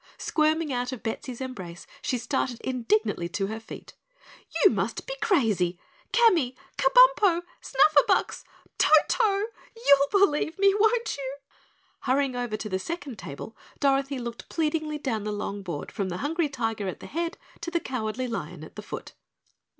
Squirming 0.17 0.73
out 0.73 0.91
of 0.91 1.03
Bettsy's 1.03 1.39
embrace, 1.41 1.85
she 2.01 2.17
started 2.17 2.59
indignantly 2.61 3.29
to 3.29 3.45
her 3.45 3.59
feet. 3.59 3.93
"You 4.65 4.71
must 4.71 5.05
be 5.05 5.13
crazy! 5.21 5.77
Camy! 6.11 6.55
Kabumpo! 6.75 7.43
Snufferbux! 7.61 8.43
Toto! 8.79 9.23
You 9.37 9.49
you'll 9.75 10.09
believe 10.09 10.57
me, 10.57 10.73
won't 10.73 11.17
you?" 11.17 11.37
Hurrying 11.99 12.35
over 12.35 12.57
to 12.57 12.67
the 12.67 12.79
second 12.79 13.19
table, 13.19 13.55
Dorothy 13.79 14.17
looked 14.17 14.49
pleadingly 14.49 14.97
down 14.97 15.23
the 15.23 15.31
long 15.31 15.61
board 15.61 15.91
from 15.91 16.09
the 16.09 16.17
Hungry 16.25 16.49
Tiger 16.49 16.87
at 16.87 16.99
the 16.99 17.05
head 17.05 17.37
to 17.59 17.69
the 17.69 17.79
Cowardly 17.79 18.27
Lion 18.27 18.63
at 18.63 18.75
the 18.75 18.81
foot. 18.81 19.13